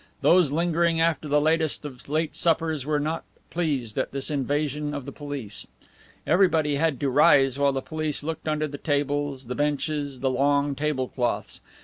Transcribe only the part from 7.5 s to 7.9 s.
while the